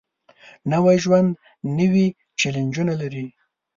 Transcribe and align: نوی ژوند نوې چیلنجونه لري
نوی 0.71 0.97
ژوند 1.03 1.29
نوې 1.77 2.07
چیلنجونه 2.39 2.93
لري 3.01 3.25